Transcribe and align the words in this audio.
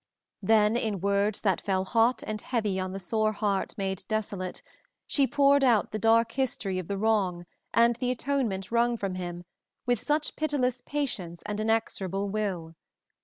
Then, 0.41 0.75
in 0.75 0.99
words 0.99 1.41
that 1.41 1.61
fell 1.61 1.85
hot 1.85 2.23
and 2.25 2.41
heavy 2.41 2.79
on 2.79 2.91
the 2.91 2.97
sore 2.99 3.33
heart 3.33 3.77
made 3.77 4.03
desolate, 4.07 4.63
she 5.05 5.27
poured 5.27 5.63
out 5.63 5.91
the 5.91 5.99
dark 5.99 6.31
history 6.31 6.79
of 6.79 6.87
the 6.87 6.97
wrong 6.97 7.45
and 7.71 7.97
the 7.97 8.09
atonement 8.09 8.71
wrung 8.71 8.97
from 8.97 9.13
him 9.13 9.45
with 9.85 9.99
such 10.01 10.35
pitiless 10.35 10.81
patience 10.83 11.43
and 11.45 11.59
inexorable 11.59 12.29
will. 12.29 12.73